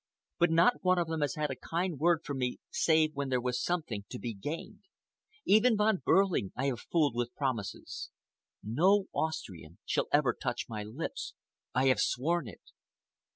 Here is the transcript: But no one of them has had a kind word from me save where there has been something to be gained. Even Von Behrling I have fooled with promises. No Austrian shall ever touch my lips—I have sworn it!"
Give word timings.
But 0.39 0.49
no 0.49 0.71
one 0.81 0.97
of 0.97 1.05
them 1.09 1.21
has 1.21 1.35
had 1.35 1.51
a 1.51 1.55
kind 1.55 1.99
word 1.99 2.21
from 2.23 2.39
me 2.39 2.57
save 2.71 3.13
where 3.13 3.27
there 3.27 3.39
has 3.39 3.45
been 3.57 3.65
something 3.69 4.05
to 4.09 4.17
be 4.17 4.33
gained. 4.33 4.79
Even 5.45 5.77
Von 5.77 6.01
Behrling 6.03 6.49
I 6.55 6.65
have 6.69 6.81
fooled 6.91 7.13
with 7.13 7.35
promises. 7.35 8.09
No 8.63 9.05
Austrian 9.13 9.77
shall 9.85 10.07
ever 10.11 10.33
touch 10.33 10.65
my 10.67 10.81
lips—I 10.83 11.85
have 11.89 11.99
sworn 11.99 12.47
it!" 12.47 12.61